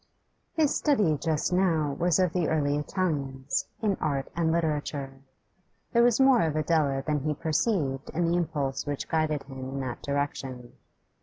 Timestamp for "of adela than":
6.41-7.19